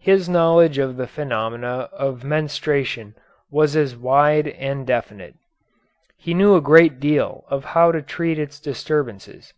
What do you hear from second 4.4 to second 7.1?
and definite. He knew a great